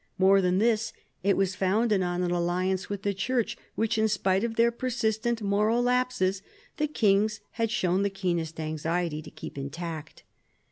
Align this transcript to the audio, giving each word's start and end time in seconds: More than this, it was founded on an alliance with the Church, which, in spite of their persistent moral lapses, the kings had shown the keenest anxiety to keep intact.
More 0.17 0.41
than 0.41 0.57
this, 0.57 0.93
it 1.21 1.37
was 1.37 1.53
founded 1.53 2.01
on 2.01 2.23
an 2.23 2.31
alliance 2.31 2.89
with 2.89 3.03
the 3.03 3.13
Church, 3.13 3.55
which, 3.75 3.99
in 3.99 4.07
spite 4.07 4.43
of 4.43 4.55
their 4.55 4.71
persistent 4.71 5.43
moral 5.43 5.83
lapses, 5.83 6.41
the 6.77 6.87
kings 6.87 7.39
had 7.51 7.69
shown 7.69 8.01
the 8.01 8.09
keenest 8.09 8.59
anxiety 8.59 9.21
to 9.21 9.29
keep 9.29 9.59
intact. 9.59 10.23